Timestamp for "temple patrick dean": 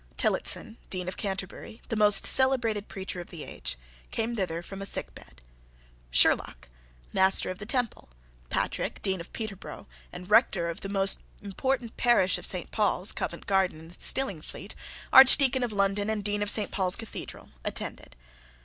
7.67-9.21